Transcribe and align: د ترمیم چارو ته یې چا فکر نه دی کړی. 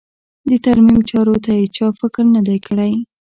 د 0.49 0.51
ترمیم 0.65 0.99
چارو 1.09 1.35
ته 1.45 1.51
یې 1.59 1.65
چا 1.75 1.87
فکر 1.99 2.23
نه 2.35 2.41
دی 2.47 2.57
کړی. 2.67 2.91